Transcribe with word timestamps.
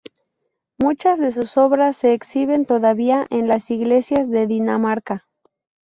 Muchas 0.79 1.19
de 1.19 1.31
sus 1.31 1.57
obras 1.57 1.95
se 1.95 2.13
exhiben 2.15 2.65
todavía 2.65 3.27
en 3.29 3.47
las 3.47 3.69
iglesias 3.69 4.31
de 4.31 4.47
Dinamarca. 4.47 5.27